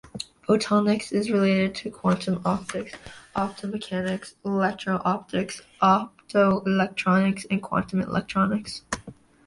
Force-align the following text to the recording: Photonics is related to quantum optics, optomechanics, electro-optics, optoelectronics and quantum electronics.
Photonics 0.49 1.11
is 1.11 1.29
related 1.29 1.75
to 1.75 1.91
quantum 1.91 2.41
optics, 2.43 2.93
optomechanics, 3.35 4.33
electro-optics, 4.43 5.61
optoelectronics 5.79 7.45
and 7.51 7.61
quantum 7.61 8.01
electronics. 8.01 8.81